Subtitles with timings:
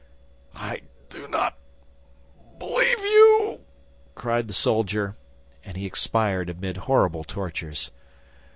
[0.55, 0.81] "I
[1.11, 1.59] do not
[2.57, 3.59] believe you,"
[4.15, 5.15] cried the soldier,
[5.63, 7.91] and he expired amid horrible tortures.